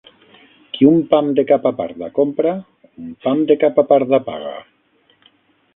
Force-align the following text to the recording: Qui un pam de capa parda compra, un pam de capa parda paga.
Qui 0.77 0.87
un 0.91 0.95
pam 1.11 1.29
de 1.39 1.43
capa 1.51 1.73
parda 1.81 2.09
compra, 2.17 2.55
un 3.05 3.13
pam 3.27 3.45
de 3.53 3.61
capa 3.65 3.85
parda 3.93 4.21
paga. 4.31 4.57